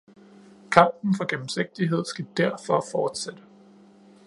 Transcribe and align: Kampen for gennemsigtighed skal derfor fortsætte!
Kampen 0.71 1.13
for 1.15 1.25
gennemsigtighed 1.25 2.05
skal 2.05 2.25
derfor 2.37 2.85
fortsætte! 2.91 3.39